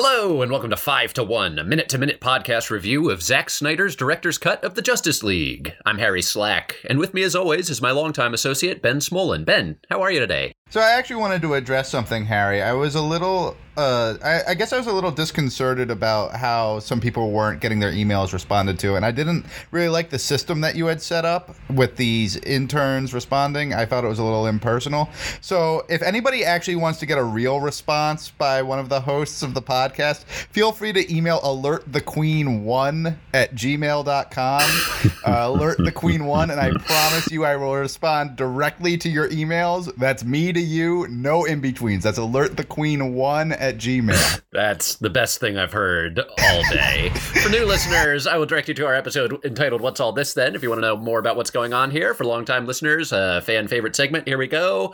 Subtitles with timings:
[0.00, 3.50] Hello, and welcome to 5 to 1, a minute to minute podcast review of Zack
[3.50, 5.74] Snyder's director's cut of the Justice League.
[5.84, 9.44] I'm Harry Slack, and with me, as always, is my longtime associate, Ben Smolin.
[9.44, 10.52] Ben, how are you today?
[10.70, 12.60] So I actually wanted to address something, Harry.
[12.60, 16.78] I was a little, uh, I, I, guess I was a little disconcerted about how
[16.80, 20.60] some people weren't getting their emails responded to, and I didn't really like the system
[20.60, 23.72] that you had set up with these interns responding.
[23.72, 25.08] I thought it was a little impersonal.
[25.40, 29.42] So if anybody actually wants to get a real response by one of the hosts
[29.42, 34.70] of the podcast, feel free to email alertthequeen1 at gmail.com.
[35.26, 39.30] uh, alert the queen one, and I promise you I will respond directly to your
[39.30, 39.94] emails.
[39.96, 42.02] That's me to you, no in betweens.
[42.02, 44.42] That's alert the queen one at Gmail.
[44.52, 47.10] That's the best thing I've heard all day.
[47.14, 50.54] For new listeners, I will direct you to our episode entitled What's All This Then?
[50.54, 52.12] If you want to know more about what's going on here.
[52.12, 54.92] For longtime listeners, a fan favorite segment, here we go.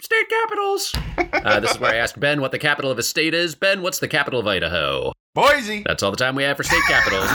[0.00, 0.94] State capitals.
[1.18, 3.54] Uh, this is where I ask Ben what the capital of his state is.
[3.54, 5.12] Ben, what's the capital of Idaho?
[5.34, 5.82] Boise.
[5.86, 7.30] That's all the time we have for state capitals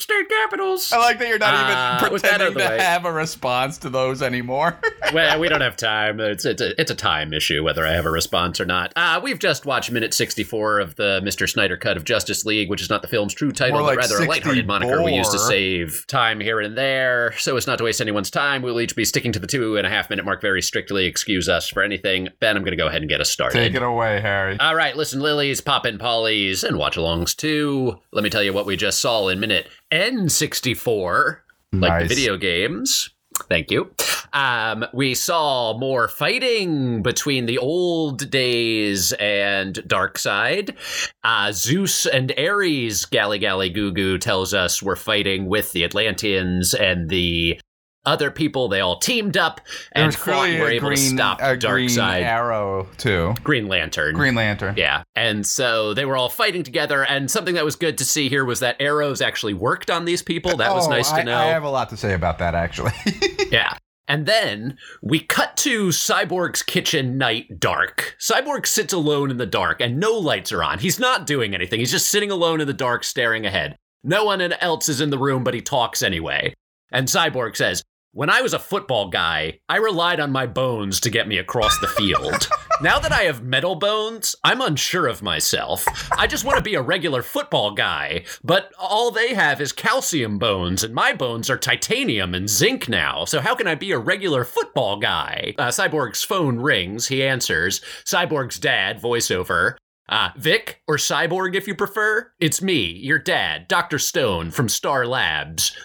[0.00, 0.92] state capitals.
[0.92, 2.78] I like that you're not uh, even pretending to way.
[2.78, 4.78] have a response to those anymore.
[5.12, 6.20] well, we don't have time.
[6.20, 8.92] It's it's a, it's a time issue whether I have a response or not.
[8.96, 11.48] Uh, we've just watched minute 64 of the Mr.
[11.48, 14.24] Snyder cut of Justice League, which is not the film's true title, like but rather
[14.24, 17.32] a lighthearted moniker we use to save time here and there.
[17.38, 19.86] So as not to waste anyone's time, we'll each be sticking to the two and
[19.86, 21.06] a half minute mark very strictly.
[21.06, 22.28] Excuse us for anything.
[22.40, 23.58] Ben, I'm going to go ahead and get us started.
[23.58, 24.58] Take it away, Harry.
[24.60, 27.98] All right, listen, Lilies, pop in Pollies, and watch alongs too.
[28.12, 31.38] Let me tell you what we just saw in minute N64,
[31.72, 32.02] like nice.
[32.02, 33.10] the video games.
[33.48, 33.90] Thank you.
[34.32, 40.74] Um, we saw more fighting between the old days and Darkseid.
[41.22, 46.74] Uh, Zeus and Ares, Gally Gally Goo Goo tells us, were fighting with the Atlanteans
[46.74, 47.60] and the
[48.06, 48.68] other people.
[48.68, 49.60] They all teamed up
[49.92, 52.22] and fought and were able green, to stop a Darkseid.
[52.22, 53.34] Arrow too.
[53.42, 54.14] Green Lantern.
[54.14, 54.74] Green Lantern.
[54.76, 57.04] Yeah, and so they were all fighting together.
[57.04, 60.22] And something that was good to see here was that arrows actually worked on these
[60.22, 60.56] people.
[60.56, 61.36] That was oh, nice to I, know.
[61.36, 62.92] I have a lot to say about that actually.
[63.50, 63.76] yeah.
[64.08, 68.16] And then we cut to Cyborg's kitchen night dark.
[68.20, 70.78] Cyborg sits alone in the dark and no lights are on.
[70.78, 71.80] He's not doing anything.
[71.80, 73.76] He's just sitting alone in the dark staring ahead.
[74.04, 76.54] No one else is in the room, but he talks anyway.
[76.92, 77.82] And Cyborg says,
[78.16, 81.78] when I was a football guy, I relied on my bones to get me across
[81.78, 82.48] the field.
[82.80, 85.84] now that I have metal bones, I'm unsure of myself.
[86.16, 90.38] I just want to be a regular football guy, but all they have is calcium
[90.38, 93.26] bones, and my bones are titanium and zinc now.
[93.26, 95.54] So how can I be a regular football guy?
[95.58, 97.08] Uh, Cyborg's phone rings.
[97.08, 97.82] He answers.
[98.06, 99.76] Cyborg's dad, voiceover.
[100.08, 102.32] Ah, uh, Vic or Cyborg if you prefer?
[102.40, 103.98] It's me, your dad, Dr.
[103.98, 105.76] Stone from Star Labs.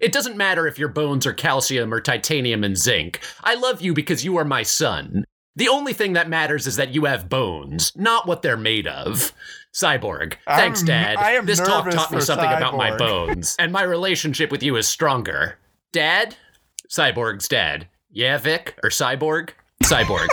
[0.00, 3.20] It doesn't matter if your bones are calcium or titanium and zinc.
[3.44, 5.24] I love you because you are my son.
[5.56, 9.32] The only thing that matters is that you have bones, not what they're made of.
[9.74, 10.34] Cyborg.
[10.46, 11.46] Thanks, I'm, Dad.
[11.46, 12.56] this talk taught me something Cyborg.
[12.56, 15.58] about my bones, and my relationship with you is stronger.
[15.92, 16.36] Dad?
[16.88, 17.86] Cyborg's dad.
[18.10, 18.76] Yeah, Vic?
[18.82, 19.50] Or Cyborg?
[19.84, 20.28] Cyborg.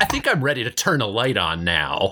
[0.00, 2.10] I think I'm ready to turn a light on now.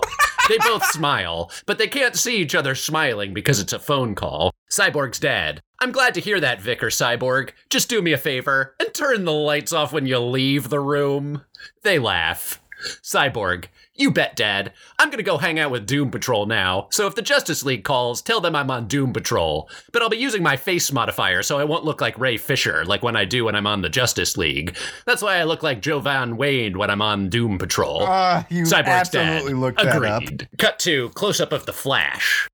[0.49, 4.51] They both smile, but they can't see each other smiling because it's a phone call.
[4.71, 5.61] Cyborg's dad.
[5.81, 7.49] I'm glad to hear that, Vicar Cyborg.
[7.71, 11.41] Just do me a favor and turn the lights off when you leave the room.
[11.81, 12.61] They laugh.
[13.01, 13.65] Cyborg.
[13.95, 14.73] You bet, Dad.
[14.99, 18.21] I'm gonna go hang out with Doom Patrol now, so if the Justice League calls,
[18.21, 19.69] tell them I'm on Doom Patrol.
[19.91, 23.01] But I'll be using my face modifier so I won't look like Ray Fisher, like
[23.03, 24.77] when I do when I'm on the Justice League.
[25.07, 28.03] That's why I look like Joivan Wade when I'm on Doom Patrol.
[28.03, 29.59] Ah, uh, you Cyborg's absolutely dad.
[29.59, 30.43] looked Agreed.
[30.43, 30.57] up.
[30.59, 32.47] Cut to close up of the Flash.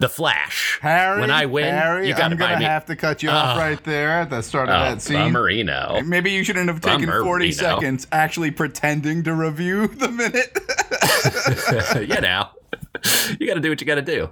[0.00, 0.78] The Flash.
[0.80, 2.64] Harry, when I win, Harry, you gotta I'm gonna buy me.
[2.64, 5.18] have to cut you off uh, right there at the start of oh, that scene.
[5.18, 6.06] Bummerino.
[6.06, 7.22] Maybe you shouldn't have taken Bummerino.
[7.22, 10.58] 40 seconds actually pretending to review the minute.
[12.08, 12.48] you know,
[13.38, 14.30] you got to do what you got to do.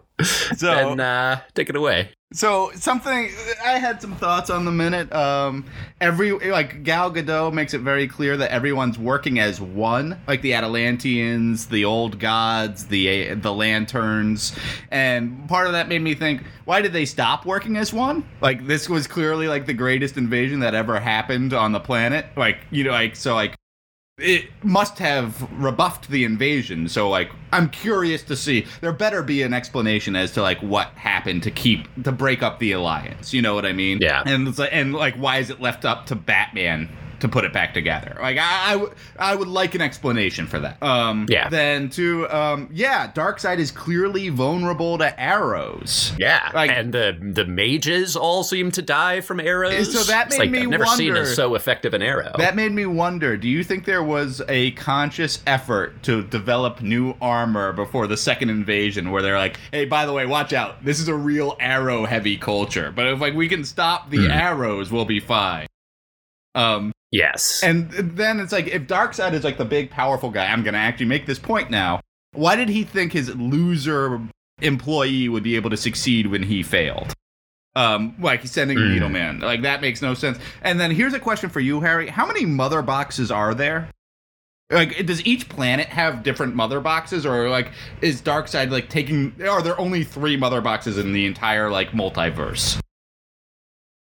[0.56, 2.12] So, and uh, take it away.
[2.34, 3.30] So something
[3.64, 5.10] I had some thoughts on the minute.
[5.14, 5.64] Um,
[5.98, 10.52] every like Gal Gadot makes it very clear that everyone's working as one, like the
[10.52, 14.54] Atlanteans, the old gods, the the lanterns,
[14.90, 18.28] and part of that made me think, why did they stop working as one?
[18.42, 22.26] Like this was clearly like the greatest invasion that ever happened on the planet.
[22.36, 23.54] Like you know, like so like
[24.18, 26.88] it must have rebuffed the invasion.
[26.88, 30.88] So like I'm curious to see there better be an explanation as to like what
[30.88, 33.32] happened to keep to break up the alliance.
[33.32, 33.98] You know what I mean?
[34.00, 34.22] Yeah.
[34.26, 36.88] And it's like, and like why is it left up to Batman
[37.20, 38.16] to put it back together.
[38.20, 40.82] Like I, I, w- I would like an explanation for that.
[40.82, 41.48] Um, Yeah.
[41.48, 46.12] Then to um, yeah, Darkseid is clearly vulnerable to arrows.
[46.18, 49.92] Yeah, Like- and the the mages all seem to die from arrows.
[49.92, 52.32] So that It's made like, me I've never seen a so effective an arrow.
[52.38, 53.36] That made me wonder.
[53.36, 58.50] Do you think there was a conscious effort to develop new armor before the second
[58.50, 60.84] invasion, where they're like, "Hey, by the way, watch out!
[60.84, 62.92] This is a real arrow-heavy culture.
[62.94, 64.30] But if like we can stop the Hmm.
[64.30, 65.66] arrows, we'll be fine."
[66.54, 70.62] Um, yes, and then it's like if Darkseid is like the big powerful guy, I'm
[70.62, 72.00] gonna actually make this point now.
[72.32, 74.20] Why did he think his loser
[74.60, 77.12] employee would be able to succeed when he failed?
[77.76, 78.98] Um, like he's sending Mm.
[78.98, 79.42] Needleman.
[79.42, 80.38] Like that makes no sense.
[80.62, 82.08] And then here's a question for you, Harry.
[82.08, 83.88] How many mother boxes are there?
[84.70, 87.70] Like, does each planet have different mother boxes, or like
[88.02, 89.32] is Darkseid like taking?
[89.48, 92.78] Are there only three mother boxes in the entire like multiverse?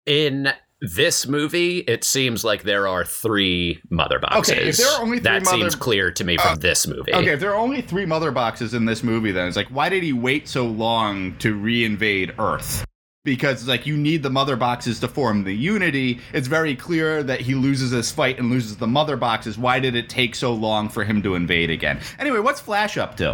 [0.05, 0.49] in
[0.81, 4.53] this movie, it seems like there are three mother boxes.
[4.53, 6.85] Okay, if there are only three that mother- seems clear to me from Uh, this
[6.87, 7.13] movie.
[7.13, 9.89] Okay, if there are only three mother boxes in this movie, then it's like, why
[9.89, 12.85] did he wait so long to re-invade Earth?
[13.23, 16.19] Because like you need the mother boxes to form the unity.
[16.31, 19.57] It's very clear that he loses this fight and loses the mother boxes.
[19.57, 21.99] Why did it take so long for him to invade again?
[22.19, 23.33] Anyway, what's Flash up to?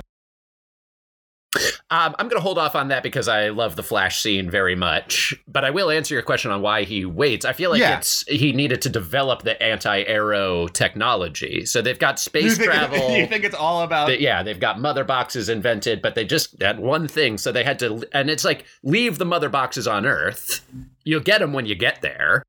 [1.92, 4.76] Um, I'm going to hold off on that because I love the Flash scene very
[4.76, 5.36] much.
[5.48, 7.44] But I will answer your question on why he waits.
[7.46, 7.98] I feel like Yeah.
[7.98, 11.66] it's he needed to develop the anti-arrow technology.
[11.66, 13.10] So they've got space think, travel.
[13.18, 14.08] you think it's all about?
[14.08, 17.64] They- yeah, they've got mother boxes invented, but they just had one thing, so they
[17.66, 18.04] had to.
[18.14, 20.66] And it's like leave the mother boxes on Earth.
[21.04, 22.44] You'll get them when you get there.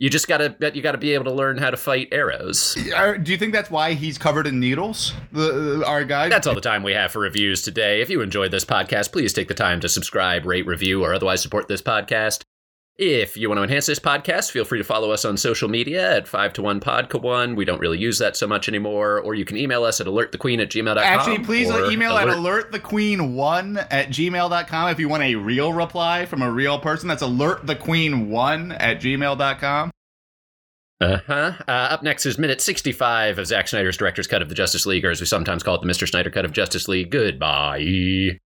[0.00, 2.76] You just gotta you gotta be able to learn how to fight arrows.
[2.96, 5.14] Are- Do you think that's why he's covered in needles?
[5.32, 6.28] The, the- our guy.
[6.28, 8.00] That's all the time we have for reviews today.
[8.02, 11.42] If you enjoyed this podcast, please take the time to subscribe, rate, review, or otherwise
[11.42, 12.42] support this podcast.
[12.96, 16.16] If you want to enhance this podcast, feel free to follow us on social media
[16.16, 19.18] at 5 to 1 podca 1 We don't really use that so much anymore.
[19.18, 20.98] Or you can email us at alertthequeen at gmail.com.
[20.98, 26.24] Actually, please or email at alert- alertthequeen1 at gmail.com if you want a real reply
[26.24, 27.08] from a real person.
[27.08, 29.90] That's alertthequeen1 at gmail.com.
[31.00, 31.52] Uh-huh.
[31.66, 35.04] Uh, up next is minute 65 of Zack Snyder's director's cut of the Justice League,
[35.04, 36.08] or as we sometimes call it, the Mr.
[36.08, 37.10] Snyder cut of Justice League.
[37.10, 38.38] Goodbye.